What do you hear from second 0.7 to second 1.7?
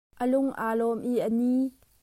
lawm i a ni.